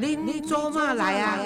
[0.00, 1.36] 恁做嘛来啊？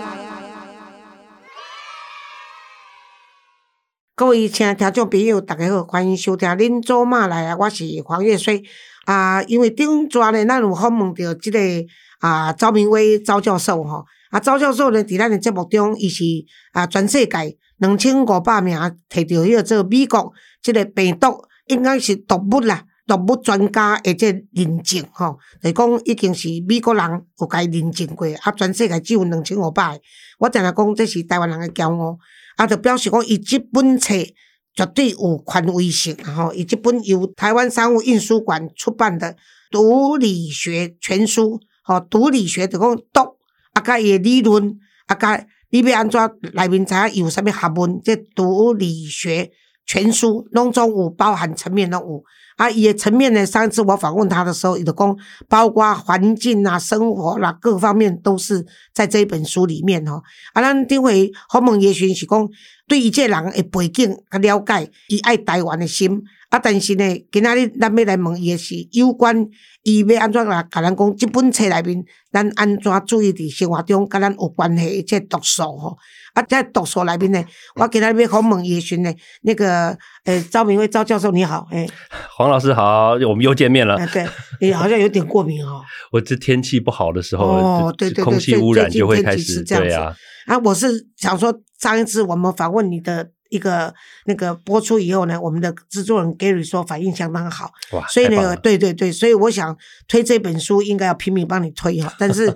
[4.14, 8.62] 各位亲爱听众朋友，大家好，欢迎收听《恁做嘛来啊》，我是黄月水
[9.06, 9.42] 啊。
[9.44, 11.58] 因为顶转呢，咱有访问到即个
[12.20, 16.22] 啊赵明威赵教授吼，啊赵教授呢，伫咱的节目中，伊是
[16.72, 20.30] 啊全世界两千五百名摕到迄个做美国
[20.62, 22.84] 即个病毒，应该是毒物啦。
[23.12, 30.00] 毒物专家诶，这认证吼，就是讲已经是美国人有甲伊认证过，啊，全世界只有两千五百个。
[30.38, 32.16] 我定定讲，这是台湾人诶骄傲，
[32.56, 34.14] 啊，就表示讲，伊即本册
[34.74, 39.32] 绝对有权威性，吼，伊即本由台湾商务印书馆出版的
[39.70, 43.36] 《毒理学全书》，吼，毒理学就讲毒，
[43.74, 46.18] 啊，甲伊诶理论，啊，甲你要安怎
[46.54, 48.00] 内面知影有啥物学问？
[48.02, 49.50] 即毒理学
[49.84, 52.24] 全书拢总有包含层面拢有。
[52.62, 53.44] 啊，伊的层面呢？
[53.44, 55.16] 上次我访问他的时候，伊就讲，
[55.48, 60.22] 包括环境啊、生活啦，各方面都是在这一本书里面哦。
[60.52, 62.48] 啊，咱顶回访问也许是讲，
[62.86, 66.22] 对一切人的背景较了解，伊爱台湾的心。
[66.50, 69.48] 啊，但是呢，今仔日咱要来问伊的是有关
[69.84, 75.96] 伊要安怎来甲咱讲，即本册内面，咱安怎注意伫生活中甲咱有关系一切毒素吼。
[76.34, 77.42] 啊，在毒素内面呢，
[77.76, 79.10] 我今仔日要访问伊时呢，
[79.42, 79.96] 那个
[80.26, 81.88] 诶，赵明威赵教授你好，诶，
[82.36, 83.96] 黄老师好，我们又见面了。
[84.12, 84.24] 对，
[84.60, 85.82] 你好像有点过敏哦。
[86.12, 90.14] 我这天气不好的时候，哦，对对对，空气污染就会开始，对啊。
[90.46, 93.30] 啊，我是想说，上一次我们访问你的。
[93.52, 97.70] 一个那个播出以后呢，我们的制作人 Gary 说反应相当好，
[98.08, 99.76] 所以呢，对对对，所以我想
[100.08, 102.10] 推这本书应该要拼命帮你推哈。
[102.18, 102.52] 但是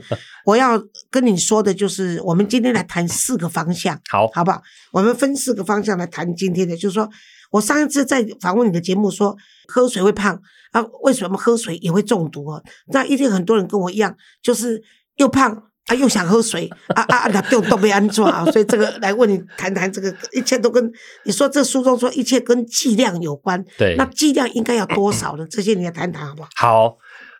[0.47, 4.63] 我要跟你说的就是，我们今天来谈四个方向，好，好不好？
[4.93, 7.09] 我们分四个方向来谈今天的，就是说
[7.51, 9.37] 我上一次在访问你的节目说
[9.69, 10.41] 喝水会胖
[10.73, 12.63] 啊，为什么喝水也会中毒啊？
[12.87, 14.83] 那一定很多人跟我一样，就是
[15.17, 15.65] 又胖。
[15.87, 17.31] 啊，又想喝水，啊啊啊！
[17.33, 20.93] 那都都没安装啊，所以这个来问你谈谈这个，一切都跟
[21.25, 23.65] 你说这书中说一切跟剂量有关。
[23.79, 25.47] 对，那剂量应该要多少呢？
[25.49, 26.49] 这些你要谈谈好不好？
[26.57, 26.99] 好。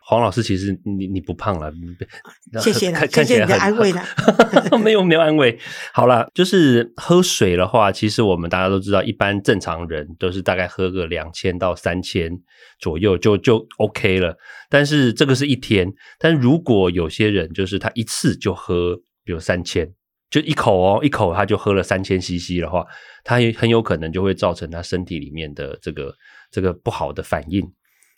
[0.09, 1.69] 黄老师，其实你你不胖了，
[2.63, 4.01] 谢谢了，谢谢你的安慰了，
[4.79, 5.59] 没有没有安慰。
[5.93, 12.31] 好了，就是喝水的话，其实我们大家都知道，一般正常人都是大概喝个两千到三千
[12.79, 14.37] 左右就就 OK 了。
[14.71, 19.93] 但是这个是一天，但如果有些人就是他一次就喝，比如三千，
[20.31, 22.87] 就一口哦，一口他就喝了三千 CC 的话，
[23.25, 26.15] 他也很有可能就会造成他身体里面的这个
[26.53, 27.69] 这个不好的反应。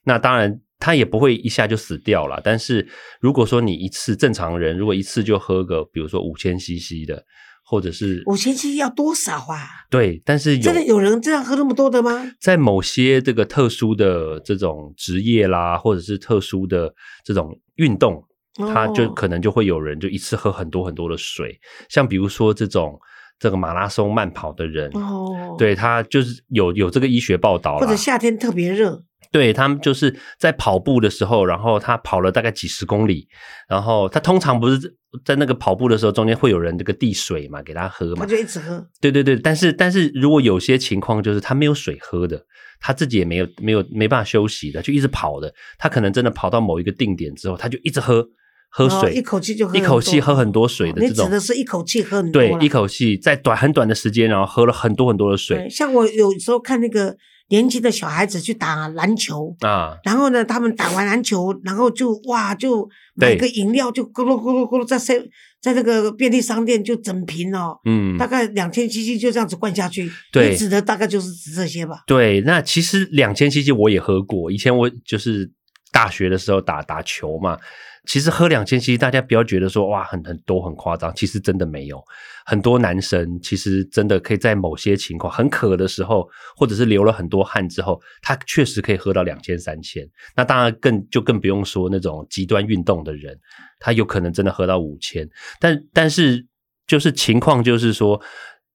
[0.05, 0.61] 那当然。
[0.79, 2.89] 他也不会一下就死掉了，但是
[3.21, 7.25] 如果说你一次正常人，如果一次就喝个，比如说五千 CC 的，
[7.65, 9.67] 或者是五千 CC 要多少啊？
[9.91, 12.31] 对，但是真的有人这样喝那么多的吗？
[12.41, 18.23] 在某些这个特殊的这种职业啦，或者是特殊的这种运动，
[18.57, 21.59] 他就可能就会有人就一次喝很多很多的水，
[21.89, 22.97] 像比如说这种
[23.41, 29.03] 这个马拉松慢跑的人，哦，对他就是有有这个医学报道，或者夏天特别热。
[29.31, 33.29] 对他们就是在跑步的时候，然后他跑了大概几十公里，
[33.69, 38.87] 然后他通常不是在那个跑步的时候中间会有人这个递水嘛，给他喝嘛，他就一直喝。
[39.01, 42.43] 对对对，但是但是如果有些情况就是他没有水喝的，
[42.81, 48.27] 他自己也没有没有没办法休息的，就一直跑的，他可能真的跑到某一个定点之后，他就一直喝
[48.71, 51.27] 喝水，一口气就一口气喝很多水的这种。
[51.27, 52.43] 你指的是一口气喝很多？
[52.43, 55.69] 对，一口气在短很短的时间，然后喝了很多很多的水。
[55.69, 57.17] 像我有时候看那个。
[57.49, 65.19] 年轻的小孩子去打篮球啊，然后呢，他们打完篮球，然后就哇，就买个饮料，就咕噜咕噜咕噜在在
[65.61, 70.11] 在那个便利商店就整瓶哦，嗯，大概两千 CC 就这样子灌下去。
[70.31, 72.03] 对，指的大概就是指这些吧。
[72.07, 75.51] 对，那其实两千 CC 我也喝过，以前我就是
[75.91, 77.59] 大学的时候打打球嘛。
[78.09, 82.03] 其实喝两千 CC，大家不要觉得说哇很很多很夸张，其实真的没有。
[82.47, 86.27] 很多男生其实真的可以在某些情况很渴的时候，
[86.57, 90.09] 或者是流了很多汗之后，他确实可以喝到两千三千。
[90.35, 93.39] 那当然更就更不用说那种极端运动的人，
[93.79, 95.29] 他有可能真的喝到五千。
[95.61, 96.47] 但但是
[96.87, 98.21] 就是情况就是说。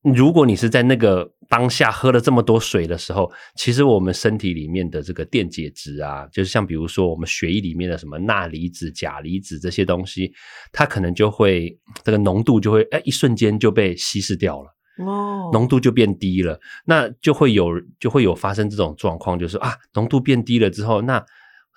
[0.04, 10.34] 如果你是在那个当下喝了这么多水的时候，其实我们身体里面的这个电解质啊，就是像比如说我们血液里面的什么钠离子、钾离子这些东西，
[10.74, 14.70] 它可能就会这个浓度就会哎一瞬间就被稀释掉了
[15.06, 21.24] 哦，浓度就变低了，那就会有就会有发生这种状况，就是啊浓度变低了之后，那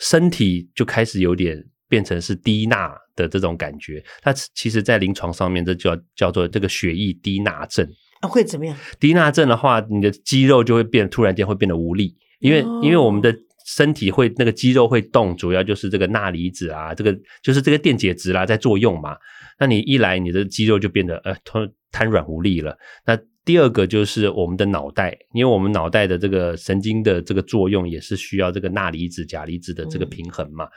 [0.00, 7.88] 身体就开始有点变成是低钠的这种感觉，它其实在临床上面这叫叫做这个血液低钠症。
[8.22, 8.76] 会怎么样？
[8.98, 13.34] 低钠症的话，你的肌肉就会变，突然间会变得无力，因为因为我们的
[13.66, 19.16] 身体会那个肌肉会动，主要就是这个钠离子啊，这个就是这个电解质啦在作用嘛。
[19.58, 22.76] 那你一来你的肌肉就变得呃瘫瘫软无力了。
[23.04, 30.68] 那第二个就是我们的脑袋，因为我们脑袋的这个神经的这个作用也是需要这个钠离子、钾离子的这个平衡嘛。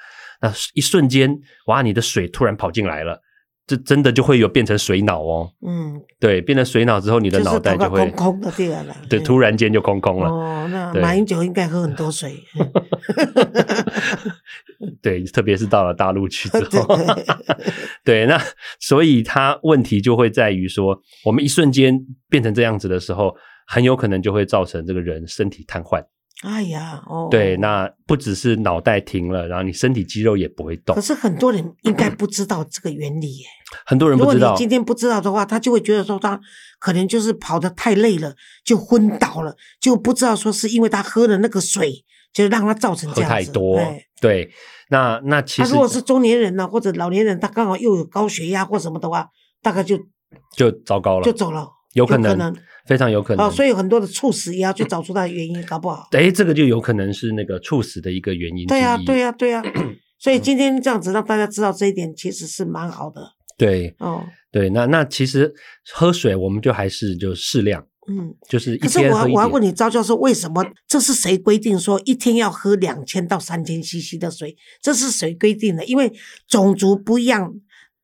[0.41, 1.35] 那一瞬间，
[1.65, 3.19] 哇，你的水突然跑进来了。
[3.69, 10.27] 这真的就会有变成水脑哦，嗯，对，变成水脑之后，你的脑袋就会空空的掉了，对，突然间就空空了。
[10.27, 12.33] 哦，那马英九应该喝很多水。
[15.03, 16.97] 对，特别是到了大陆去之后，
[18.03, 18.41] 对，那
[18.79, 21.95] 所以他问题就会在于说，我们一瞬间
[22.27, 23.35] 变成这样子的时候，
[23.67, 26.03] 很有可能就会造成这个人身体瘫痪。
[26.41, 30.95] 哎呀，哦，对，那不只是脑袋停了，然后你身体肌肉也不会动。
[30.95, 33.45] 可是很多人应该不知道这个原理耶。
[33.85, 34.33] 很多人不知道。
[34.33, 36.39] 如果你今天不知道的话，他就会觉得说他
[36.79, 38.33] 可能就是跑得太累了，
[38.63, 43.35] 就昏倒了，就不知道说是因为他喝了那个水，就让他造成这样子。
[43.35, 43.79] 喝太多，
[44.21, 44.49] 对。
[44.91, 49.27] 那那其实，他如果是中年人呢，或者老年人，他刚好又有高血压或什么的话，
[49.61, 49.99] 大概就
[50.55, 52.55] 就糟糕了，就走了，有可能。
[52.85, 56.07] 非常有可能哦，所以很多的猝死也要去找出它的原因，搞不好。
[56.11, 58.65] 哎，这个就有可能是那个猝死的一个原因。
[58.65, 59.61] 对呀，对呀，对呀。
[60.17, 63.21] 所以今天这样子让大家知道这一点，其实是蛮好的。
[63.59, 65.53] 对，哦，对，那那其实
[65.93, 74.57] 喝水我们就还是就适量，嗯，就是一天喝我要问你，赵教授，为什么这是谁规定说一天要喝两千到三千 CC 的水？
[74.81, 75.85] 这是谁规定的？
[75.85, 76.11] 因为
[76.47, 77.53] 种族不一样。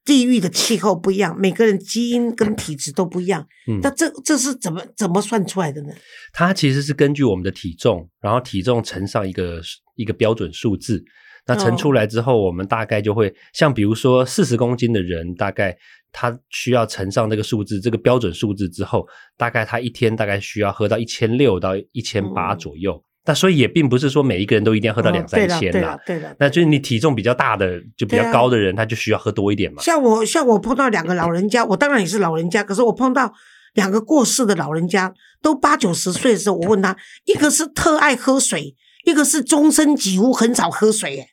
[0.05, 3.45] 地域的气候不一样，每个人基因跟体质都不一样。
[3.67, 5.89] 嗯，那这这是怎么怎么算出来的呢？
[6.31, 9.59] 它其实是根据我们的体重，然后体重乘上一个
[9.95, 11.03] 一个标准数字。
[11.47, 15.77] 那乘出来之后，我们大概就会像比如说四十公斤的人，大概
[16.11, 19.07] 他需要乘上这个数字，这个标准数字之后，
[19.37, 23.03] 大概他一天大概需要喝到一千六到一千八左右。
[23.25, 29.81] 那所以也并不是说每一个人都一定要喝到两三千啦，对的，那就是你体重比较大的，就比较高的人，他就需要喝多一点嘛。
[29.81, 33.33] 像我，像我碰到两个老人家，我当然也是老人家，可是我碰到
[33.73, 35.11] 两个过世的老人家，
[35.41, 36.95] 都八九十岁的时候，我问他，
[37.25, 38.75] 一个是特爱喝水，
[39.05, 41.27] 一个是终身几乎很少喝水，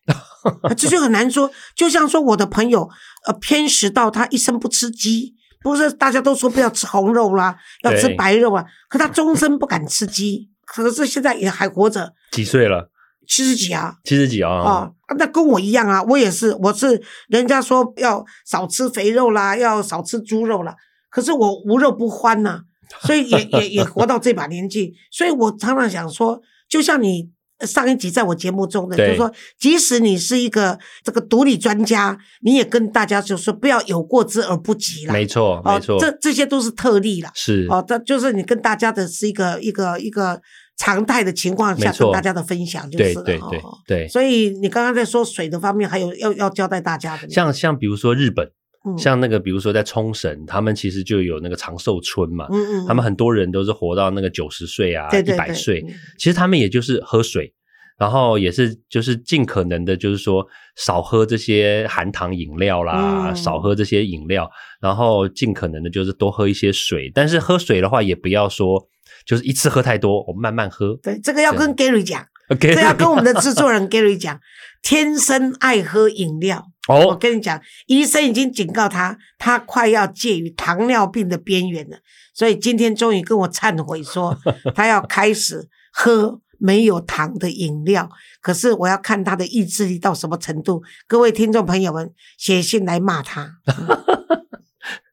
[0.62, 1.50] 哎， 这就很难说。
[1.76, 2.88] 就像说我的朋友，
[3.26, 10.48] 呃，偏食到他一生不吃鸡，不是大家都说不要吃红肉啦，要吃白肉啊，可他终身不敢吃鸡。
[10.66, 12.90] 可是现在也还活着，几岁了？
[13.28, 14.90] 七十几啊，七十几啊啊！
[15.16, 20.74] 那跟我一样啊，我也是，我是人家说要少吃肥肉啦，要少吃猪肉啦。
[21.08, 22.62] 可是我无肉不欢呐，
[23.02, 27.30] 所以也也也活到这把年纪，所以我常常想说，就像你
[27.66, 35.12] 上一集在我节目中的，就是说，即使你是一个这个独立专家，你也跟大家就说不要有过之而不及了。
[35.12, 37.30] 没错，没错，这这些都是特例了。
[37.34, 40.40] 是哦，这就是你跟大家的是一个一个一个。
[40.78, 48.50] 常态的情况下跟大家的分享就是对对对对，所以你刚刚在说水的方面，还有要要交代大家的，像像比如说日本，
[48.98, 55.84] 像那个比如说在冲绳，他们其实就有那个长寿村嘛，嗯嗯，他们很多人都是活到那个九十岁啊，一百岁，
[56.18, 57.52] 其实他们也就是喝水，
[57.98, 60.46] 然后也是就是尽可能的，就是说
[60.76, 64.50] 少喝这些含糖饮料啦，少喝这些饮料，
[64.80, 68.88] 然后尽可能的就是多喝一些水，但是喝水的话也不要说。
[69.24, 70.98] 就是一次喝太多，我们慢慢喝。
[71.00, 74.40] 对，这个要跟 Gary 讲，这要跟我们的制作人 Gary 讲。
[74.82, 81.98] 天生爱喝饮料，我跟你讲，医生已经警告他，他快要介于糖尿病的边缘了。
[82.34, 84.36] 所以今天终于跟我忏悔说，
[84.74, 88.10] 他要开始喝没有糖的饮料。
[88.40, 90.82] 可是我要看他的意志力到什么程度。
[91.06, 93.58] 各位听众朋友们，写信来骂他。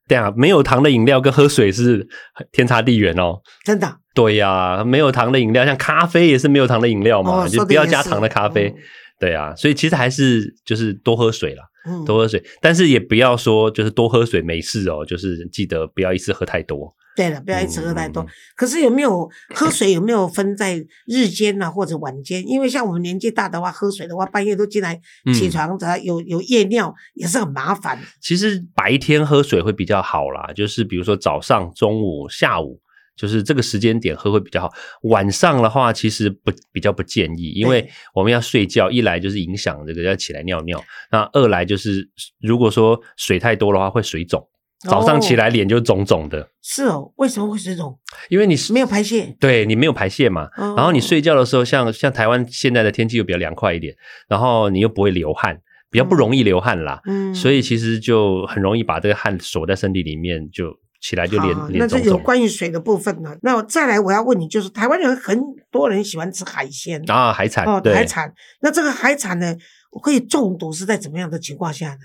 [0.10, 2.06] 对啊，没有糖的饮料跟喝水是
[2.52, 3.40] 天差地远哦。
[3.64, 3.88] 真的？
[4.14, 8.74] 对呀，没有糖的饮料，像咖啡也是没有糖的饮料嘛，就不要加糖的咖啡。
[9.20, 11.64] 对啊，所以其实还是就是多喝水啦，
[12.06, 16.94] 多喝水，但是也不要说就是多喝水没事哦，就是记得不要一次喝太多。
[17.20, 18.26] 对了，不要一直喝太多。
[18.56, 19.92] 可是有没有喝水？
[19.92, 22.42] 有没有分在日间呢，或者晚间？
[22.48, 24.98] 因为像我们年纪大的话，喝水的话，半夜都进来
[25.34, 28.00] 起床，有有夜尿也是很麻烦。
[28.22, 32.80] 其实白天喝水会比较好啦，就是比如说早上、中午、下午，
[33.18, 34.72] 就是这个时间点喝会比较好。
[35.02, 42.10] 晚上的话，其实不比较不建议，因为我们要睡觉，一来就是影响这个要起来尿尿，那二来就是
[42.40, 44.48] 如果说水太多的话，会水肿。
[44.88, 48.00] 早上起来脸就肿肿的，是哦，为什么会水肿？
[48.30, 50.48] 因为你没有排泄，对你没有排泄嘛。
[50.58, 53.94] 然后你睡觉的时候，像像台湾现在的天气又比较凉快一点，
[54.30, 55.60] 然后你又不会流汗，
[55.92, 57.02] 比较不容易流汗啦。
[57.06, 62.00] 嗯，所以其实就很容易把这个汗锁在身体里面，就起来就脸好那这。
[62.00, 63.36] 有关于水的部分呢。
[63.42, 65.40] 那我再来，我要问你，就是台湾人很
[65.72, 68.34] 多人喜欢吃海鲜啊，海产哦，对海产。
[68.62, 69.56] 那这个海产呢，
[69.92, 72.00] 会中毒是在怎么样的情况下呢？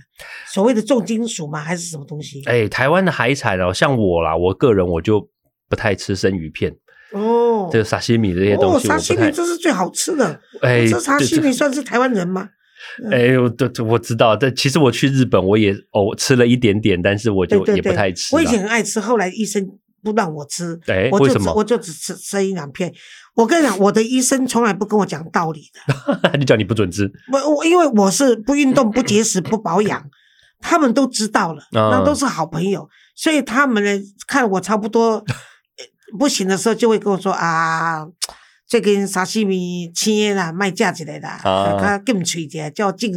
[0.53, 1.61] 所谓的重金属吗？
[1.61, 2.43] 还是什么东西？
[2.45, 5.29] 哎，台湾的海产哦，像我啦，我个人我就
[5.69, 6.77] 不太吃生鱼片，
[7.13, 9.31] 哦，这个沙西米这些东哦，西哦沙西米。
[9.33, 10.41] 这是最好吃的。
[10.63, 12.49] 哎，这沙西米算是台湾人吗？
[13.11, 18.35] 哎，我对对我知道，但其实我去日本我也哦吃了一点点，但是我就也不太吃。
[18.35, 19.67] 我以前很爱吃，后来医生
[20.03, 22.93] 不让我吃，哎我就我就只吃吃一两片。
[23.35, 26.21] 我跟你讲，我的医生从来不跟我讲道理的。
[26.23, 27.11] 他就叫你不准吃。
[27.33, 30.05] 我我因为我是不运动、不节食、不保养，
[30.61, 33.91] 他们都知道了，嗯那都是好朋友，所以他们呢
[34.29, 35.25] 看我差不多呃
[36.19, 38.07] 不行的时候，就会跟我说啊。
[38.67, 41.77] 最近沙西米青的啦，卖价之类的，啊。
[41.79, 43.13] 他更脆一叫我进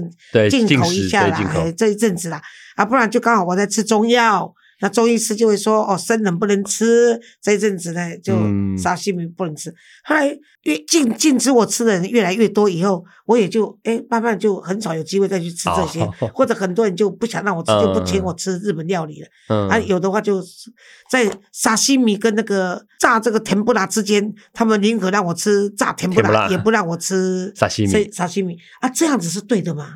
[0.50, 1.39] 进口一下啦，
[1.77, 2.42] 这一阵子啦，
[2.75, 9.74] 啊，不然就刚好我在吃中药，那中医师就会说哦，生冷不能吃，这一阵子呢就嗯沙西米不能吃。
[10.03, 10.27] 后来
[10.63, 19.27] 越禁禁止我吃的人越来越多，以后我也就哎慢慢就很少有机会再去吃这些，哦或者很多人就不想让我吃，嗯就不请我吃日本料理了。
[19.50, 20.72] 嗯，啊，有的话就是
[21.10, 29.93] 在沙西米跟那个炸这个甜不辣之间，他们宁可让我吃炸甜不辣，也不让我吃沙西米这沙西米啊，这样子是对的吗？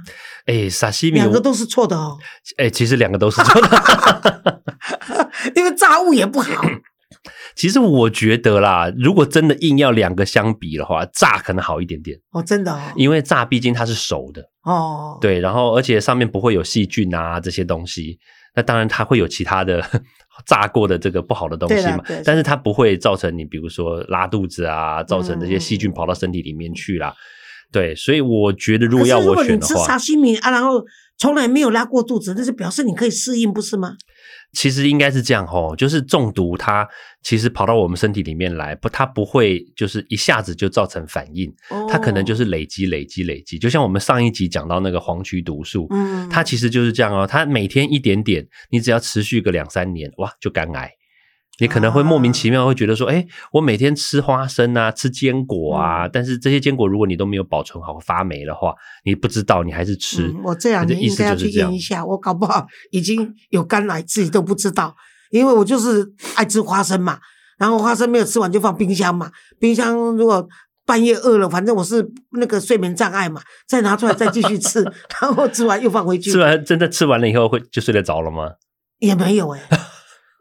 [0.52, 2.18] 哎，沙西米两个都是错的哦，
[2.58, 4.62] 哎，其实两个都是错的。
[5.56, 6.62] 因为炸物也不好。
[7.56, 18.20] 其实我觉得啦，如果真的硬要两个相比的话，炸可能好一点点，哦，真的哦，因为炸毕竟它是熟的，哦，对，然后而且上面不会有细菌啊这些东西。
[18.54, 19.82] 那当然它会有其他的
[20.46, 27.14] 炸过的这个不好的东西嘛但是它不会造成你比如说拉肚子啊，造成这些细嗯菌跑到身体里面去啦。
[27.72, 30.84] 对，所以我觉得如果要我选的话，吃沙西米啊，然后
[31.18, 33.96] 从来没有拉过肚子，那是表示你可以适应，不是吗？
[34.54, 36.86] 其实应该是这样吼，就是中毒它
[37.24, 41.50] 其实跑到我们身体里面来，不，它不会就是一下子就造成反应，
[41.90, 43.58] 它可能就是是累积、累积、累积。
[43.58, 50.92] 就像我们上一集讲到那个黄曲毒素，嗯，它其实就是这样哦，它每天一点点，你只要持续个两三年，哇，就肝癌。
[51.62, 58.74] 你可能会莫名其妙会觉得说，哎、我每天吃花生啊，吃坚果啊，嗯但是这些坚果如果你都没有保存好发霉的话，
[59.06, 60.24] 你不知道，你还是吃。
[60.24, 64.96] 嗯，我这两年意思应该要去验一下，我搞不好已经有肝癌，自己都不知道，
[65.30, 67.20] 因为我就是爱吃花生嘛，
[67.60, 70.48] 然后花生没有吃完就放冰箱嘛，冰箱如果
[70.84, 74.82] 半夜饿了，反正我是那个睡眠障碍嘛，再拿出来再继续吃，
[75.22, 78.54] 然后吃完又放回去吃，完真的吃完了以后会就睡得着了吗？
[78.98, 79.62] 也没有哎、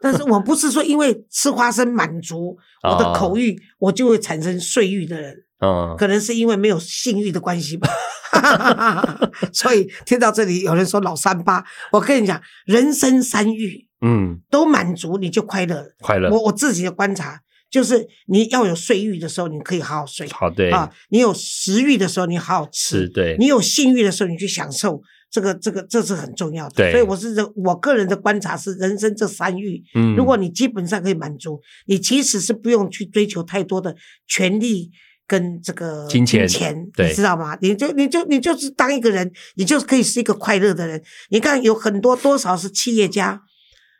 [0.01, 7.87] 但是我不是说因为吃花生满足我的口欲，我就会产生睡欲的人，嗯，可能是因为没有性欲的关系吧。
[9.53, 15.95] 所以听到这里有人说老三八，我跟你讲，人生三欲嗯，都满足，你就快乐了。
[15.99, 25.01] 快乐我我自己的观察就是，你要有睡欲的时候，你可以好好睡好对啊；你有食欲的时候，你好好吃是；对你有性欲的时候，你去享受。
[25.31, 33.95] 这个这个这是很重要的，对所以我是认我个人的观察是，人生这三欲，嗯如果你基本上可以满足，你其实是不用去追求太多的
[34.27, 34.91] 权利
[35.25, 36.45] 跟这个金钱
[36.93, 37.57] 对你知道吗？
[37.61, 41.01] 你就你就你就是当一个人，你就可以是一个快乐的人。
[41.29, 43.41] 你看有很多多少是企业家，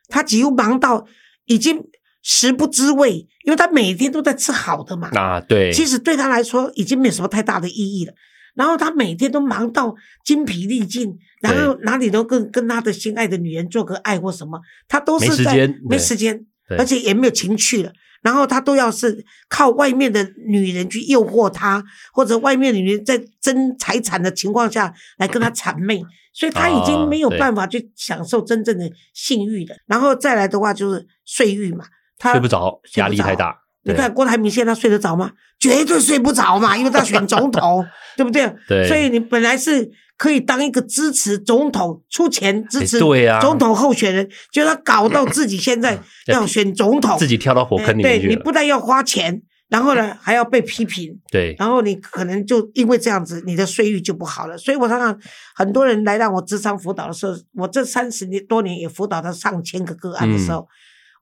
[0.10, 1.08] 他几乎忙到
[1.46, 1.82] 已经
[2.22, 5.10] 食不知味，因为他每天都在吃好的嘛。
[5.14, 8.14] 啊，对，其实对他来说已经没有什么太大的意义了。
[8.56, 16.46] 然后他每天都忙到精疲力尽，然后哪里都跟跟他的心爱的女人做个爱或什么，他都是没时在间没时间，
[16.78, 17.92] 而且也没有情趣了。
[18.22, 29.76] 然后他都要是靠外面的女人去诱惑他，或者外面的女人在争财产的情况下来跟他 谄媚，所以他已经没有办法去享受真正的性欲了。
[29.88, 31.86] 然后再来的话就是睡欲嘛，
[32.20, 33.61] 他睡不着压力太大。
[33.84, 35.32] 对你看郭台铭现在睡得着吗？
[35.60, 37.86] 绝对睡不着嘛，因为他选总统，
[38.18, 38.54] 对不对？
[38.68, 48.36] 对所以你本来是可以当一个支持总统、出钱支持总统候选人，结果他搞到自己现在 要选总统，自己跳到火坑里哎对你。
[48.36, 54.58] 不但要花钱，然后呢还要被批评，对，然后你可能就因为这样子，你的睡意就不好了。
[54.58, 55.18] 所以我常常
[55.56, 60.68] 很多人来让我智商辅导的时候，我这三十年多年也辅导到上千个个案的时候，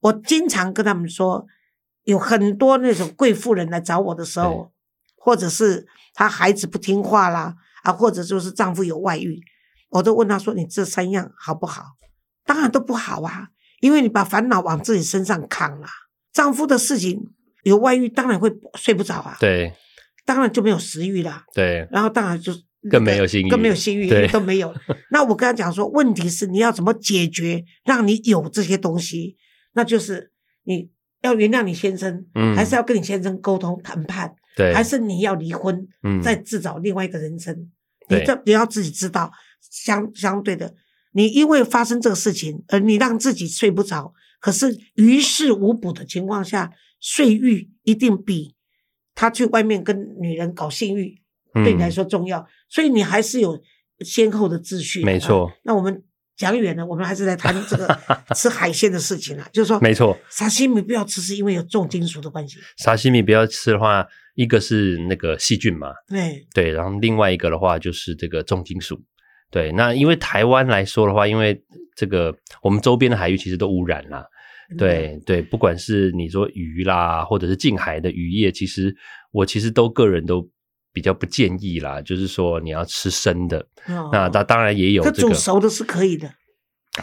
[0.01, 1.45] 我经常跟他们说，
[2.03, 4.71] 有很多那种贵妇人来找我的时候，
[5.17, 9.39] 或者是她孩子不听话啦，啊，或者就是丈夫有外遇，
[9.89, 11.83] 我都问她说：“你这三样好不好？”
[12.45, 13.49] 当然都不好啊，
[13.81, 15.87] 因为你把烦恼往自己身上扛啦。
[16.33, 17.21] 丈夫的事情
[17.63, 19.37] 有外遇，当然会睡不着啊。
[19.39, 19.73] 对，
[20.25, 22.53] 当然就没有食欲了，对，然后当然就
[22.89, 24.73] 更没有性欲更没有性欲，对都没有。
[25.11, 29.37] 那我跟他讲说，问题是你要怎么解决，让你有这些东西。
[29.73, 30.31] 那就是
[30.63, 30.89] 你
[31.21, 32.55] 要原谅你先生，嗯。
[32.55, 36.21] 还是要跟你先生沟通谈判，对，还是你要离婚，嗯。
[36.21, 37.69] 再自找另外一个人生？
[38.09, 39.31] 你这你要自己知道，
[39.69, 40.73] 相相对的，
[41.11, 48.55] 你因为发生这个事情，而你让自己睡不着，可是于事无补的情况下，睡欲一定比
[49.13, 51.21] 他去外面跟女人搞性欲
[51.53, 53.61] 对你来嗯说重要，所以你还是有
[53.99, 55.03] 先后的秩序。
[55.03, 55.45] 没错。
[55.45, 56.03] 啊那我们
[56.39, 57.99] 讲远了，我们还是来谈这个
[58.33, 59.45] 吃海鲜的事情啦。
[59.51, 62.57] 就是说，没错，沙西米不要吃，是因为有重金属的关系。
[62.77, 68.97] 沙西米不要吃的话，一个是那个细菌嘛，对，对，然后另外一个的话就是这个重金属。
[69.51, 71.61] 对，那因为台湾来说的话，因为
[71.97, 74.23] 这个我们周边的海域其实都污染啦，
[74.77, 78.95] 对对，不管是你说鱼啦，或者是近海的渔业，其实
[79.31, 80.47] 我其实都个人都
[80.91, 83.59] 比较不建议啦，就是说你要吃生的。
[83.87, 86.29] 哦那当当然也有可这个煮熟的是可以的。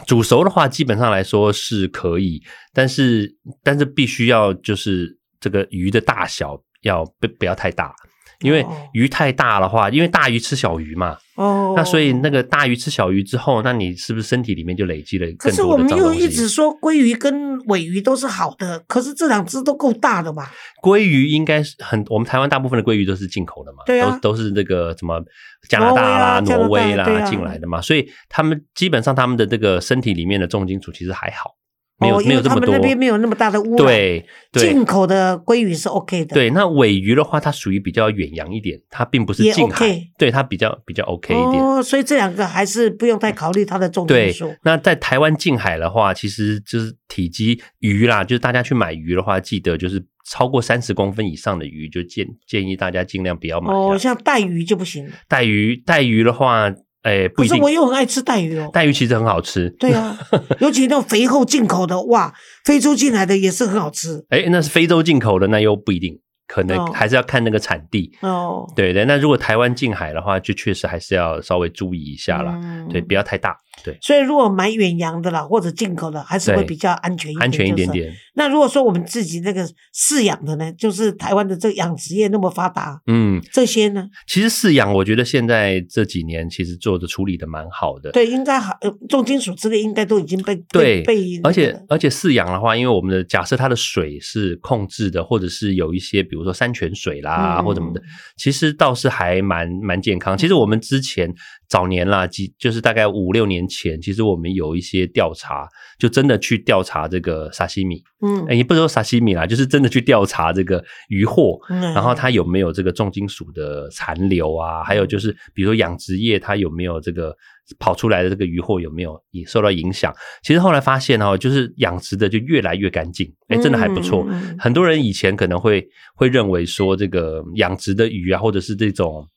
[0.05, 7.95] 煮熟的话，基本上来说是可以，但是但是必须要就是这个鱼的大小要不不要太大，
[8.41, 16.13] 因为哦鱼太大的话，因为大鱼吃小鱼嘛，哦，那所以那个大鱼吃小鱼之后，那你是不是身体里面就累积了可是更多我们又？
[16.13, 20.47] 一直说鲑鱼跟尾鱼都是好的，可是这两只都够大的嘛。
[20.83, 25.19] 鲑鱼应该是很，我们台湾大部分的鲑鱼都是进口的嘛，对啊都都是那个什么
[25.67, 31.51] 加拿大啦、挪挪威啦进来的嘛，所以他们基本上他们的这个身体里面的重金属其实还好，
[31.99, 32.75] 没有、没有这么多。
[32.75, 36.33] 那边没有那么大的污染。，对对进口的鲑鱼是 OK 的。
[36.33, 41.63] 对，那尾鱼的话，它属于比较远洋一点，它并不是近海 OK 对它比较比较 OK 一点。
[41.63, 53.73] 哦，所以这两个还是不用太考虑它的重金对属。，那在台湾近海的话，其实就是体积鱼啦，就是大家去买鱼的话，记得就是超过三十公分以上的鱼，就建建议大家尽量不要买。
[53.73, 55.09] 哦，像带鱼就不行。
[55.27, 56.71] 带鱼带鱼的话，
[57.07, 57.63] 诶、不可是一定。
[57.63, 58.69] 我又很爱吃带鱼哦。
[58.73, 60.17] 带鱼其实很好吃，对啊，
[60.59, 62.33] 尤其那种肥厚进口的，哇，
[62.65, 68.11] 非洲进来的也是很好吃哎、那是非洲进口的，那又不一定，可能哦还是要看那个产地。
[68.21, 68.65] 哦。
[68.75, 72.59] 对对，那如果台湾近海的话，就确实还是要稍微注意一下啦。
[72.61, 77.89] 嗯对，不要太大，对，所以如果买远洋的啦，或者进口的，还是会比较安全一点，安全一点。
[77.91, 78.13] 点。
[78.33, 88.11] 那如果说我们自己那个饲养的呢，就是台湾的这个养殖业那么发达，嗯，这些呢，其实饲养，我觉得现在这几年其实做的处理的蛮好的。
[88.11, 98.01] 对，应该好，呃重金属之类应该都已经被对被而且而且饲养的话，因为我们的假设它的水是控制的，或者是有一些比如说山泉水啦、嗯或者什么的，
[98.37, 100.37] 其实倒是还蛮蛮健康。
[100.37, 101.33] 其实我们之前
[101.67, 105.67] 早年啦，几就是大概五六年前，其实我们有一些调查，
[105.99, 114.83] 就真的去调查这个沙西米，嗯诶也不是说沙西米啦，就是真的去调查这个渔获，嗯然后它有没有这个重金属的残留啊？
[114.83, 117.35] 还有就是，比如说养殖业它有没有这个
[117.79, 120.13] 跑出来的这个渔获有没有也受到影响？
[120.43, 124.27] 其实后来发现哦，就是养殖的就越来越干净，哎，真的还不错。
[124.57, 129.27] 很多人以前可能会会认为说，这个养殖的鱼啊，或者是这种。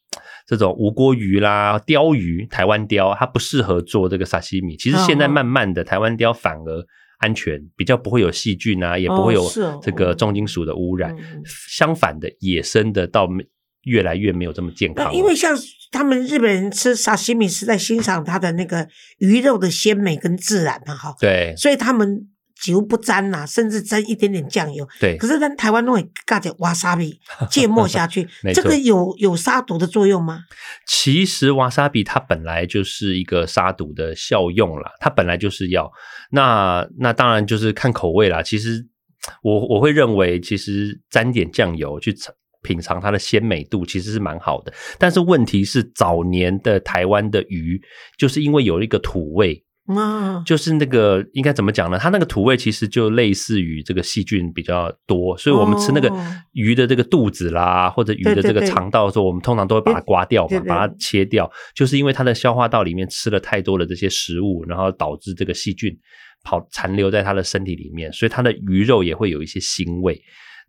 [0.51, 4.77] 这种无锅鱼啦、鲷鱼、台湾鲷，它不适合做这个沙西米。
[4.77, 6.85] 其实现在哦慢慢的，台湾鲷反而
[7.19, 9.49] 安全，比较不会有细菌啊，也不会有
[9.81, 11.15] 这个重金属的污染。
[11.45, 13.47] 相反的，野生的倒没
[13.85, 15.57] 越来越没有这么健康因为像
[15.93, 21.55] 他们日本人吃沙西米是在欣赏它的那个鱼肉的鲜美跟自然嘛，哈，对。
[21.57, 22.27] 所以他们
[22.63, 24.87] 几乎不沾呐、甚至沾一点点酱油。
[25.01, 27.19] 对可是咱台湾弄会加点瓦萨比
[27.51, 30.41] 芥末下去 这个有有杀毒的作用吗？
[30.87, 35.91] 其实瓦萨比它本来就是一个杀毒的效用啦，它本来就是药
[36.31, 38.43] 那那当然就是看口味啦。
[38.43, 38.87] 其实
[39.43, 44.73] 我我会认为，其实沾点酱油去尝品尝它的鲜美度，其实是蛮好的。
[44.99, 47.81] 但是问题是，早年的台湾的鱼
[48.19, 49.65] 就是因为有一个土味，
[49.97, 51.99] 啊，就是那个应该怎么讲呢？
[51.99, 65.97] 它那个土味其实就类似于这个细菌比较多，所以我们吃那个哦鱼的这个肚子啦，或者鱼的这个肠道的时候，我们通常都会把它刮掉嘛，对对把它切掉，就是因为它的消化道里面吃了太多的这些食物，然后导致这个细菌
[66.43, 70.21] 跑残留在它的身体里面，所以它的鱼肉也会有一些腥味。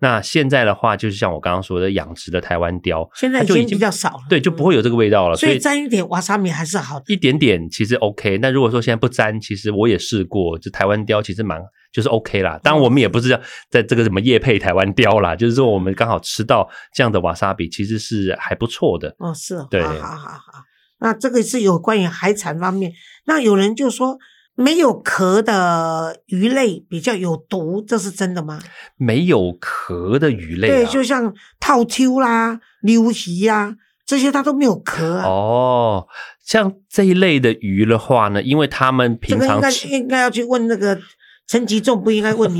[0.02, 5.36] 那现在的话，就是像我刚刚说的，养殖的台湾鲷，现在已就已经比较少了，对，就不会有这个味道了。
[5.36, 7.06] 所以沾一点瓦萨米还是好的。
[7.08, 11.62] 一点点其实 OK，那如果说现在不沾，其实我也试过，就台湾鲷其实蛮
[11.94, 12.60] 就是 OK 啦。
[12.64, 19.16] 当然我们也不是要在这个什么夜配台湾鲷啦，就是说我们刚好吃到这样的瓦萨比，其实是还不错的。
[19.20, 20.64] 哦，是哦，对好好好好。
[21.00, 22.92] 那这个是有关于海产方面。
[23.26, 24.18] 那有人就说
[24.56, 28.60] 没有壳的鱼类比较有毒，这是真的吗？
[28.98, 35.26] 没有壳的鱼类、啊，对，就像套秋啦、溜鱼啦这些，它都没有壳啊。
[35.26, 36.08] 哦，
[36.46, 41.00] 像这一类的鱼的话呢，因为他们这个应该平常吃应该要去问那个
[41.48, 42.60] 陈吉仲不应该问你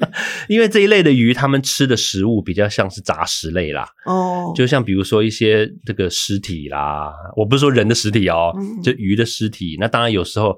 [0.48, 4.52] 因为这一类的鱼，他们吃的食物比较像是杂食类啦，哦。
[4.54, 9.76] 就像比如说一些这个尸体啦，我不是说人的尸体哦，嗯就鱼的尸体。
[9.80, 10.54] 那当然有时候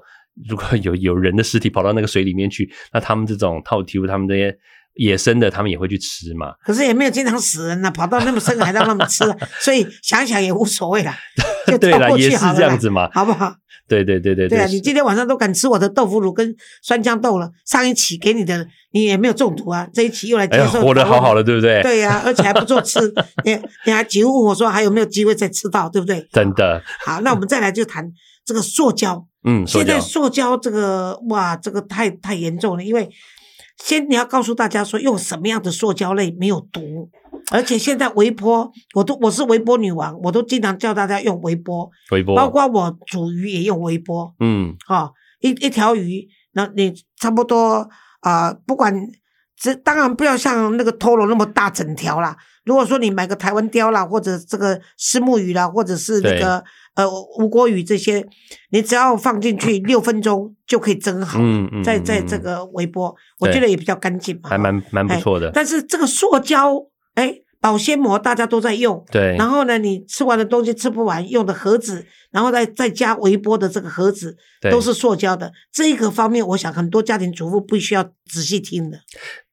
[0.47, 4.55] 如果有有人的尸体跑到那个水里面去，那他们这种套 Q，他们这些
[4.95, 6.53] 野生的，他们也会去吃嘛。
[6.63, 11.15] 可是也没有经常死人呐、跑到那么深还让他们吃、 啊，所以想想也无所谓啦，
[11.67, 13.09] 就对啦，跳过也是去好了啦这样子嘛。
[13.11, 13.55] 好不好？
[13.85, 21.43] 对对对对对啊，你今天晚上都敢吃我的豆腐乳跟酸豇豆了，上一期给你的你也没有中毒啊，这一期又来接哎呀，受、活得好好的，。
[21.43, 21.83] 对不对？
[21.83, 22.99] 对呀、而且还不做吃，
[23.43, 26.25] 你你还几乎问我说还有没有机会再吃到，对不对？
[26.31, 28.09] 真的，好，那我们再来就谈
[28.45, 29.27] 这个塑胶。
[29.43, 30.55] 嗯，现在塑胶。
[30.57, 33.09] 这个哇，这个太太严重了，因为
[33.83, 37.09] 先你要告诉大家说用什么样的塑胶类没有毒，
[37.51, 47.89] 而且现在微波，我都我是微波女王，我都经常叫大家用微波，微波，包括我煮鱼也用微波，嗯，哈、一一条鱼，那你差不多
[48.21, 48.93] 啊、呃不管
[49.63, 52.35] 这当然不要像那个托罗那么大整条啦。
[52.65, 56.61] 如果说你买个台湾鲷啦，或者这个石目鱼啦，或者是那个
[56.95, 58.27] 呃吴锅鱼这些，
[58.71, 65.49] 你只要放进去六分钟就可以蒸好，嗯嗯在在这个微波，我对觉得也比较干净嘛，还蛮蛮不错的。
[65.53, 66.73] 但是这个塑胶，
[67.15, 75.49] 哎，保鲜膜大家都在用，对，然后呢，你吃完的东西吃不完，用的盒子，然后再再加微波的这个盒子，对都是塑胶的。
[75.71, 78.99] 这个方面，我想很多家庭主妇必须要仔细听的。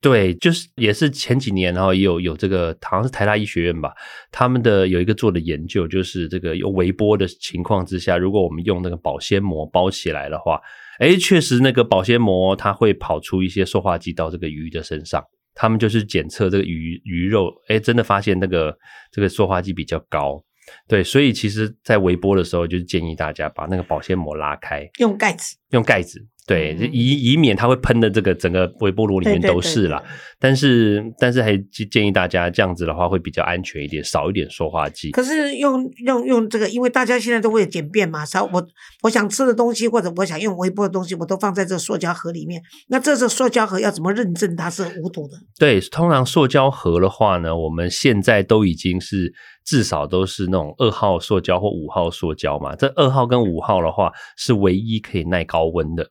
[0.00, 3.92] 对，就是也是前几年，然后也有有这个好像是台大医学院吧，
[4.32, 10.60] 他们的有一个做的研究，就是这个用微波的情况之下，如果我们用那个保鲜膜包起来的话，
[10.98, 15.22] 哎，确实那个保鲜膜它会跑出一些塑化剂到这个鱼的身上。
[15.54, 18.76] 他们就是检测这个鱼鱼肉，哎，真的发现那个
[19.10, 20.44] 这个塑化剂比较高。
[20.86, 30.00] 对，所以其实，在微波的时候，就是建议大家把那个保鲜膜拉开，用盖子，用盖子，对，嗯以以免它会喷的这个整个微波炉里面都是啦。
[30.00, 30.08] 对
[30.40, 35.12] 但是但是还建建议大家这样子的话会比较安全一点，少一点塑化剂。
[35.12, 38.66] 可是用用用这个，因为大家现在都为了简便嘛，少我
[39.04, 42.60] 我想吃的东西或者我想用微波的东西，我都放在这个塑胶盒里面。
[42.88, 45.36] 那这是塑胶盒要怎么认证它是无毒的？
[45.56, 49.32] 对，通常塑胶盒的话呢，我们现在都已经是
[49.64, 52.74] 至少都是那种二号塑胶或五号塑胶嘛。
[52.74, 56.10] 这二号跟五号的话是唯一可以耐高温的。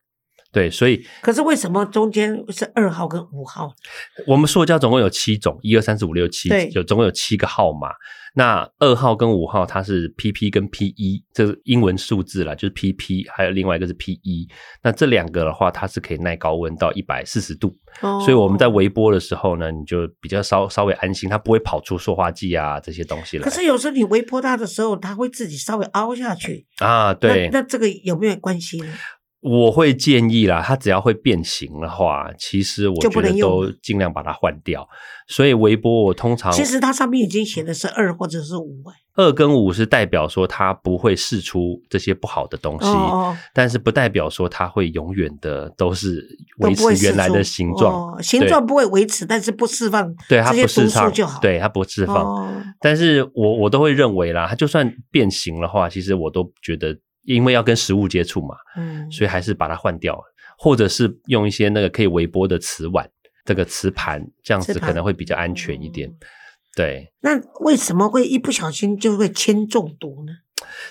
[0.51, 3.71] 对，所以可是为什么中间是二号跟五号？
[4.25, 7.89] 我们塑胶总共有七种，一二三四五六七对，有总共有七个号码。
[8.35, 14.47] 那二号跟五号它是 PP 跟 PE，这是英文数字啦，就是 PP，还有另外一个是 PE。
[14.83, 23.43] 那这两个的话，它是可以耐高温到一百四十度，哦所以我们在微波的时候呢，你就比较稍稍微安心，它不会跑出塑化剂啊这些东西来。
[23.43, 26.67] 可是有时候你微波它的时候，它会自己稍微凹下去。
[26.77, 28.93] 啊，对，那那这个有没有关系呢？
[29.41, 34.87] 我会建议啦，它只要会变形的话，其实我觉得都尽量把它换掉。
[35.27, 38.93] 所以微波我通常其实它上面已经写的是二或者是五哎。
[39.15, 42.87] 二跟五是代表说它不会释出这些不好的东西，
[43.53, 46.25] 但是不代表说它会永远的都是
[46.59, 48.13] 维持原来的形状。
[48.13, 52.15] 哦形状不会维持，但是不释放对它不释放就好。，对它不释放。
[52.25, 52.49] 哦，
[52.79, 56.97] 但是我我都会认为啦，它就算变形的话，其实我都觉得，
[57.35, 60.19] 因为要跟食物接触嘛，嗯，所以还是把它换掉，
[60.57, 63.09] 或者是用一些那个可以微波的瓷碗、
[63.45, 66.09] 这个瓷盘，这样子可能会比较安全一点。
[66.09, 66.17] 嗯
[66.75, 70.31] 对，那为什么会一不小心就会铅中毒呢？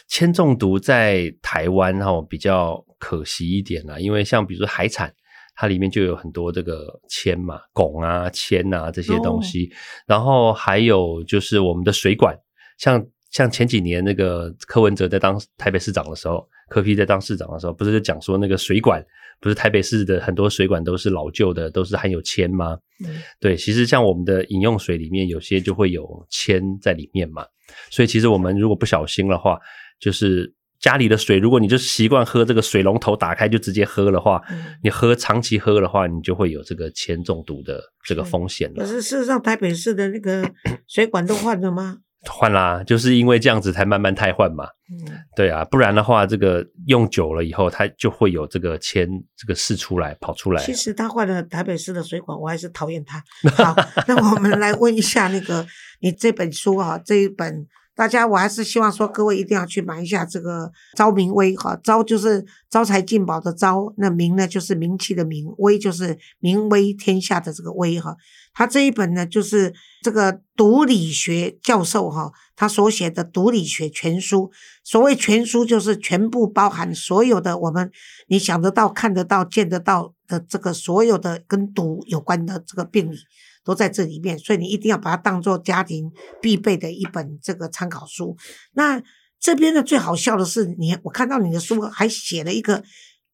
[0.09, 5.14] 铅中毒在台湾哈、比较可惜一点啦，因为像比如说海产，
[5.55, 9.70] 它里面就有很多这个铅嘛、汞啊、铅啊这些东西，
[10.05, 12.37] 然后还有就是我们的水管，
[12.77, 19.05] 像像前几年那个柯文哲在当台北市长的时候，柯 P 在当市长的时候，不是就讲说那个水管，
[19.41, 22.79] 不是台北市的很多水管都是老旧的，都是含有铅吗？
[23.05, 27.45] 嗯对，其实像我们的饮用水里面有些就会有铅在里面嘛，
[27.91, 29.59] 所以其实我们如果不小心的话，
[30.01, 38.83] 就是家里的水，如果你就习惯喝这个水龙头打开就直接喝的话，嗯你喝长期喝的话，你就会有这个铅中毒的这个风险了。
[38.83, 40.51] 可是事实上，台北市的那个
[40.88, 41.99] 水管都换了吗？
[42.26, 44.66] 换啦，就是因为这样子才慢慢汰换嘛。
[44.90, 50.62] 嗯，对啊，不然的话，这个用久了以后，它就会有这个铅这个释出来跑出来。
[50.62, 53.22] 其实他换了台北市的水管，我还是讨厌他。
[53.50, 53.76] 好，
[54.09, 55.66] 那我们来问一下那个
[56.00, 57.66] 你这本书啊，这一本
[57.99, 68.15] 大家我还是希望说各位一定要去买一下这个昭明威哈，昭就是招财进宝的昭，那明呢就是名气的名，威就是名威天下的这个威哈。
[68.55, 74.53] 他这一本呢就是这个读理学教授哈，他所写的读理学全书。
[74.85, 77.91] 所谓全书就是全部包含所有的我们
[78.29, 83.17] 你想得到、看得到、见得到的这个所有的跟读有关的这个病理。
[83.64, 88.37] 都在这里面，所以你一定要把它当做家庭必备的一本这个参考书。
[88.75, 89.03] 那
[89.40, 92.83] 这边呢，最好笑的是，你我看到你的书还写了一个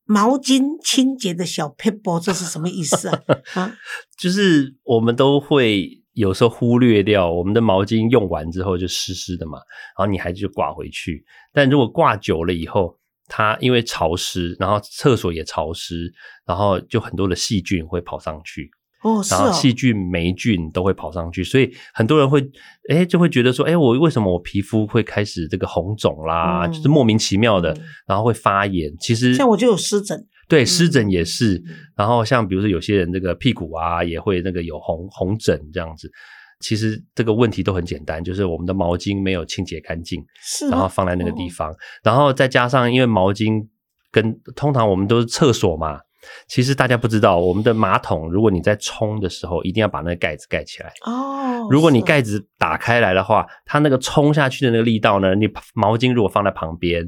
[0.05, 3.23] 毛巾清洁的小 paper，这是什么意思啊？
[3.55, 3.75] 啊，
[4.19, 9.59] 就是我们都会有时候忽略掉我们的毛巾用完之后就湿湿的嘛，
[9.99, 11.25] 然后你还是就挂回去。
[11.53, 16.13] 但如果挂久了以后，它因为潮湿，然后厕所也潮湿，
[16.45, 18.71] 然后就很多的细菌会跑上去。
[19.05, 22.43] 哦，然后细菌、霉菌都会跑上去，所以很多人会，
[22.89, 28.91] 哎，就会觉得说，哎，我为什么我皮肤会开始这个红肿啦，就是莫名其妙的，然后会发炎。
[28.99, 31.63] 其实像我就有湿疹，对，湿疹也是。
[31.95, 36.11] 然后像比如说有些人这个屁股啊，也会那个有红红疹这样子。
[36.61, 41.71] 其实这个问题都很简单，就是我们的毛巾没有清洁干净，是，然后放在那个地方，
[42.03, 43.67] 然后再加上因为毛巾
[44.11, 46.01] 跟通常我们都是厕所嘛。
[46.47, 50.93] 其实大家不知道，我们的马桶，如果你在冲的时候，一定要把那个盖子盖起来。
[51.05, 57.07] 哦，如果你盖子打开来的话，它那个冲下去的那个力道呢，你毛巾如果放在旁边，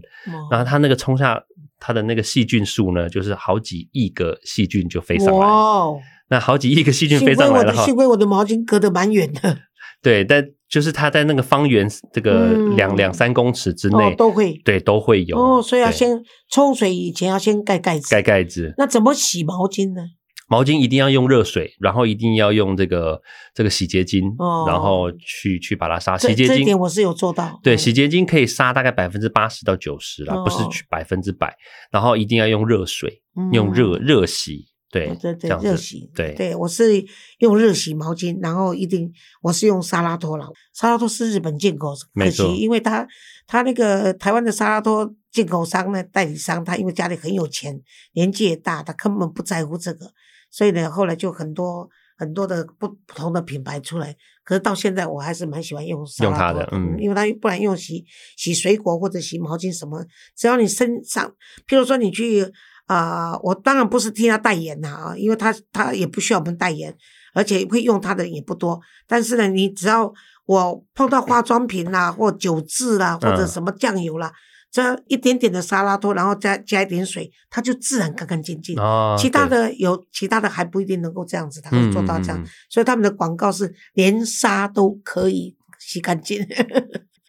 [0.50, 1.40] 然后它那个冲下
[1.79, 5.46] 它的那个细菌数呢，就是好几亿个细菌就飞上来。
[5.46, 5.92] 哇，
[6.29, 9.59] 那好几亿个细菌飞上来的话，幸亏我的毛巾隔得蛮远的。
[10.02, 15.62] 对，但就是它在那个方圆这个两两三公尺之内都会，对，都会有哦。
[15.62, 18.74] 所以要先冲水以前要先盖盖子，盖盖子。
[18.78, 20.02] 那怎么洗毛巾呢？
[20.48, 23.20] 毛巾一定要用热水，然后一定要用这个
[23.52, 24.22] 这个洗洁精，
[24.68, 26.16] 然后去去把它杀。
[26.16, 27.59] 洗洁精这点我是有做到。
[27.64, 31.52] 对，洗洁精可以杀大概百分之八十到九十啦，不是百分之百。
[31.90, 34.66] 然后一定要用热水，用热热洗。
[34.90, 36.11] 对对对，热洗。
[36.14, 37.05] 对对，我是
[37.38, 40.49] 用热洗毛巾，然后一定我是用沙拉托了。
[40.72, 43.07] 沙拉托是日本进口，可惜因为他
[43.46, 47.81] 他那个台湾的沙拉托进口商呢，代理商他因为家里很有钱，
[48.12, 50.11] 年纪也大，他根本不在乎这个，
[50.51, 54.16] 所以呢，后来就很多很多的不不同的品牌出来。
[54.44, 58.05] 可是到现在我还是蛮喜欢用沙拉托的，嗯，因为它不然用洗
[58.37, 61.35] 洗水果或者洗毛巾什么，只要你身上，
[61.66, 62.51] 譬如说你去。
[62.87, 66.94] 啊，我当然不是替他代言呐啊，因为他他也不需要我们代言，
[67.35, 68.81] 而且会用他的人也不多。
[69.07, 70.12] 但是呢，你只要
[70.46, 74.33] 我碰到化妆品啦，或酒渍啦，或者什么酱油啦，
[74.70, 78.79] 这一点点的沙拉托，然后再加一点水，它就自然干干净净。
[78.79, 82.44] 哦，其他的有其他的还不一定能够这样子，他会做到这样。
[82.70, 86.46] 所以他们的广告是连沙都可以洗干净。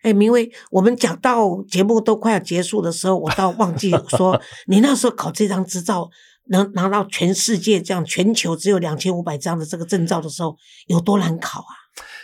[0.08, 6.10] 哎，明威，我们讲到节目都快要结束的时候，我倒忘记 说，你那时候考这张执照，
[6.46, 10.56] 能拿到全世界这样全球只有两千五百张的这个证照的时候，
[10.88, 11.76] 有多难考啊？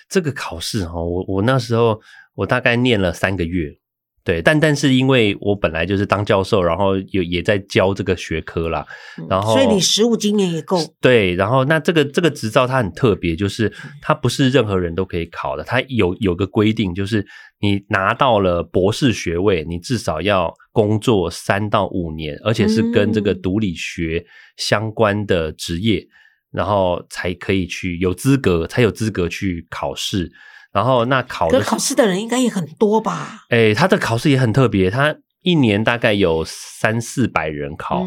[0.08, 2.00] 这个考试哈，我我那时候
[2.36, 3.78] 我大概念了三个月。
[4.25, 8.88] 对，但但是因为我本来就是当教授，然后有也在教这个学科啦，
[9.29, 10.77] 然后所以你实务经验也够。
[11.01, 13.69] 对，然后那这个这个执照它很特别，就是
[14.01, 17.25] 它不是任何人都可以考的，它有有个规定，就是
[17.59, 26.01] 你拿到了博士学位，你至少要工作三到五年，而且是跟这个毒理学相关的职业，
[26.49, 30.31] 然后才可以去有资格，才有资格去考试。
[30.73, 33.45] 然后那考的考试的人应该也很多吧？
[33.49, 38.03] 哎，他的考试也很特别，他一年大概有三四百人考，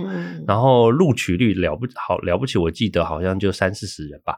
[0.48, 4.37] 然后录取率了不好了不起，我记得好像就三四十人吧。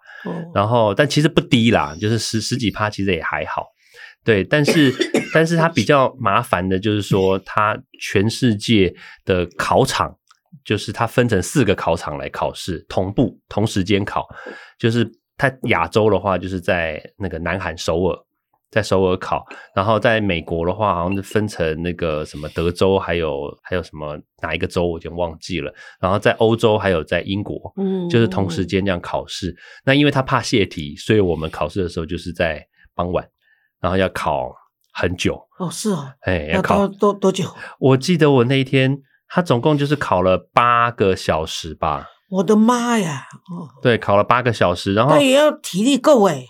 [0.55, 3.67] 然后但其实不低啦，就是十十几趴，其实也还好。
[4.25, 4.93] 对，但是
[5.33, 10.15] 但是他比较麻烦的就是说，他全世界的考场，
[10.67, 14.29] 就是他分成四个考场来考试，同步同时间考，
[14.79, 15.11] 就是。
[15.39, 18.19] 它亚洲的话，就是在那个南韩首尔，
[18.71, 19.39] 在首尔考；
[19.73, 25.73] 然后在美国的话，好像是分成那个什么德州，还有还有什么哪一个州，我已经忘记了。
[26.01, 29.57] 然后在欧洲，还有在英国，嗯，就是同时间这样考试。
[29.85, 33.25] 那因为他怕泄题，所以我们考试的时候就是在傍晚，
[33.81, 34.53] 然后要考
[34.93, 35.41] 很久。
[35.59, 37.45] 哦，是哦，哎，要考多多久？
[37.79, 38.99] 我记得我那一天，
[39.29, 42.09] 他总共就是考了八个小时吧。
[42.29, 43.27] 我的妈呀！
[43.51, 46.45] 哦，对，考了八个小时，然后那也要体力够哎。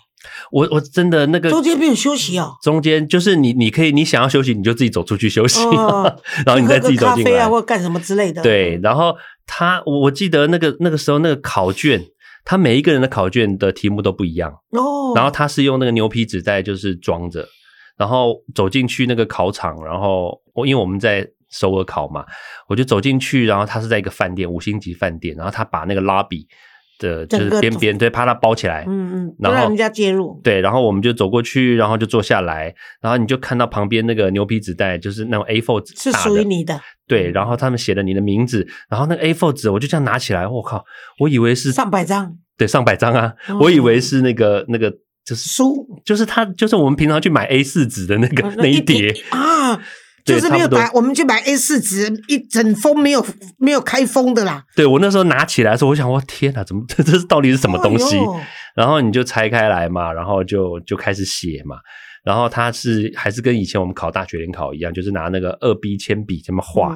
[0.51, 2.57] 我我真的那个中间没有休息哦。
[2.61, 5.63] 中间就是你，你可以你想要休息，你就自己走出去休息，
[6.45, 8.41] 然后你再自己走进来啊，或干什么之类的。
[8.43, 9.15] 对，然后
[9.47, 12.03] 他，我我记得那个那个时候那个考卷，
[12.43, 15.13] 他每一个人的考卷的题目都不一样哦。
[15.15, 17.47] 然后他是用那个牛皮纸袋就是装着，
[17.97, 22.25] 然后走进去那个考场，然后我因为我们在首尔考嘛，
[22.67, 26.47] 我就走进去，然后他是在一个饭店，五星级饭店，然后他把那个拉比
[26.99, 30.39] 的就是边边对，把它包起来，嗯嗯，然后让人家介入。
[30.43, 40.83] 对，然后我们就走过去，然后就坐下来，然后你就看到旁边那个牛皮纸袋，就是那种 A4 纸是属于你的，对，然后他们写了你的名字，然后那个 A4 纸我就这样拿起来，我靠，
[41.19, 44.91] 我以为是上百张对上百张啊，哦我以为是那个那个
[45.23, 49.83] 就是书就是他就是我们平常去买 A 四纸的那个、呃那一叠，啊，对
[50.25, 53.25] 就是没有差不多打，我们去买 A 四纸，一整封没有
[53.57, 54.63] 没有开封的啦。
[54.75, 58.17] 对我那时候拿起来的时候，我想我天哪，怎么 这这是到底是什么东西？
[58.75, 61.77] 然后你就拆开来嘛，然后就就开始写嘛。
[62.23, 66.95] 然后它是还是跟以前我们考大学联考一样，就是拿那个二 B 铅笔这么画，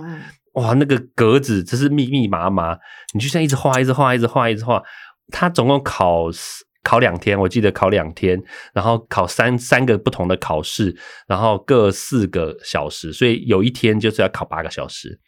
[0.53, 2.77] 哇，那个格子真是密密麻麻，
[3.13, 4.83] 你就像一直画，一直画，一直画，一直画。
[5.31, 8.41] 他总共考四考两天，我记得考两天，
[8.73, 10.95] 然后考三三个不同的考试，
[11.27, 15.19] 然后各四个小时，所以有一天就是要考八个小时。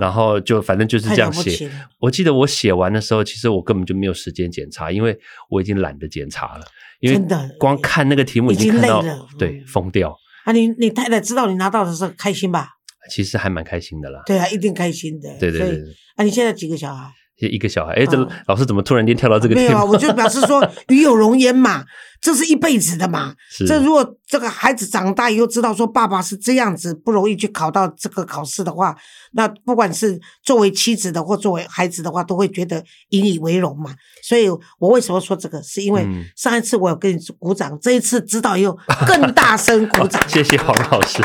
[0.00, 1.70] 然后就反正就是这样写。
[2.00, 5.16] 我记得我写完的时候，其实我根本就没有时间检查，因为
[5.48, 6.64] 我已经懒得检查了，
[6.98, 9.00] 因为真的光看那个题目已经经看到
[9.38, 10.16] 对嗯疯掉。
[10.44, 12.70] 啊，你你太太知道你拿到的时候开心吧？
[13.10, 14.22] 其实还蛮开心的啦。
[14.26, 15.28] 对啊，一定开心的。
[15.38, 15.78] 对对对，
[16.16, 17.12] 啊，你现在几个小孩？
[17.38, 19.66] 一个小孩，哎，这嗯老师怎么突然间跳到这个题目？
[19.66, 21.84] 没有啊，我就表示说 与有容焉嘛，
[22.20, 23.34] 这是一辈子的嘛。
[23.50, 28.96] 是这如果这个孩子长大以后知道说爸爸是这样子不容易去考到这个考试的话，
[29.32, 33.94] 那不管是作为妻子的或作为孩子的话，都会觉得引以为荣嘛。
[34.22, 40.22] 所以我为什么说这个，是因为嗯上一次我有跟你鼓掌，这一次知道以后更大声鼓掌。
[40.28, 41.20] 谢谢黄老师。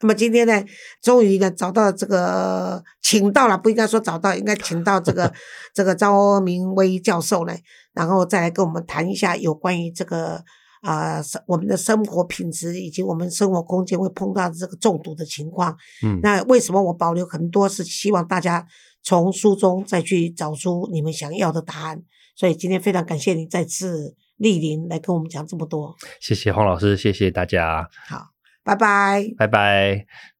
[0.00, 0.64] 那么今天呢，
[1.02, 5.32] 终于呢找到这个，请到了，不应该说找到，应该请到这个
[5.74, 7.54] 这个张明威教授呢，
[7.94, 10.42] 然后再来跟我们谈一下有关于这个
[10.80, 15.76] 啊、生我们的生活品质以及我们生活空间会碰到这个中毒的情况。
[16.04, 18.64] 嗯，那为什么我保留很多是希望大家
[19.02, 22.00] 从书中再去找出你们想要的答案？
[22.36, 25.96] 所以今天非常感谢你再次莅临来跟我们讲这么多。
[26.20, 28.28] 谢谢黄老师，谢谢大家，好，
[28.68, 29.34] 拜拜。
[29.38, 30.37] 拜拜。